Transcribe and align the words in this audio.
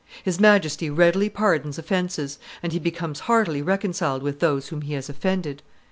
His 0.23 0.39
Majesty 0.39 0.89
readily 0.89 1.29
pardons 1.29 1.77
offences; 1.77 2.39
and 2.63 2.73
he 2.73 2.79
becomes 2.79 3.19
heartily 3.19 3.61
reconciled 3.61 4.23
with 4.23 4.39
those 4.39 4.69
whom 4.69 4.81
he 4.81 4.93
has 4.93 5.09
offended." 5.09 5.61